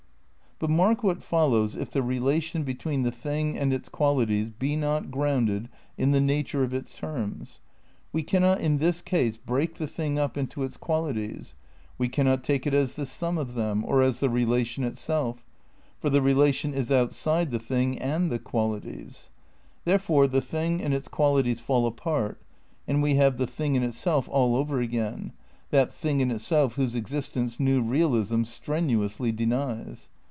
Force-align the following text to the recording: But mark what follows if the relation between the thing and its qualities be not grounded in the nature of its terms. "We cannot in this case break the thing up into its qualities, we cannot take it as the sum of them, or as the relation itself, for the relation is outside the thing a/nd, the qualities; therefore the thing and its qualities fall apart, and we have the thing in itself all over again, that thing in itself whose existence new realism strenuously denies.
But 0.59 0.69
mark 0.69 1.01
what 1.01 1.23
follows 1.23 1.75
if 1.75 1.89
the 1.89 2.03
relation 2.03 2.63
between 2.63 3.01
the 3.01 3.11
thing 3.11 3.57
and 3.57 3.73
its 3.73 3.89
qualities 3.89 4.51
be 4.51 4.75
not 4.75 5.09
grounded 5.09 5.69
in 5.97 6.11
the 6.11 6.21
nature 6.21 6.63
of 6.63 6.71
its 6.71 6.95
terms. 6.95 7.61
"We 8.13 8.21
cannot 8.21 8.61
in 8.61 8.77
this 8.77 9.01
case 9.01 9.37
break 9.37 9.79
the 9.79 9.87
thing 9.87 10.19
up 10.19 10.37
into 10.37 10.61
its 10.61 10.77
qualities, 10.77 11.55
we 11.97 12.09
cannot 12.09 12.43
take 12.43 12.67
it 12.67 12.75
as 12.75 12.93
the 12.93 13.07
sum 13.07 13.39
of 13.39 13.55
them, 13.55 13.83
or 13.83 14.03
as 14.03 14.19
the 14.19 14.29
relation 14.29 14.83
itself, 14.83 15.43
for 15.99 16.11
the 16.11 16.21
relation 16.21 16.75
is 16.75 16.91
outside 16.91 17.49
the 17.49 17.57
thing 17.57 17.99
a/nd, 17.99 18.31
the 18.31 18.37
qualities; 18.37 19.31
therefore 19.83 20.27
the 20.27 20.41
thing 20.41 20.79
and 20.79 20.93
its 20.93 21.07
qualities 21.07 21.59
fall 21.59 21.87
apart, 21.87 22.39
and 22.87 23.01
we 23.01 23.15
have 23.15 23.37
the 23.39 23.47
thing 23.47 23.73
in 23.75 23.81
itself 23.81 24.29
all 24.29 24.55
over 24.55 24.79
again, 24.79 25.33
that 25.71 25.91
thing 25.91 26.21
in 26.21 26.29
itself 26.29 26.75
whose 26.75 26.93
existence 26.93 27.59
new 27.59 27.81
realism 27.81 28.43
strenuously 28.43 29.31
denies. 29.31 30.09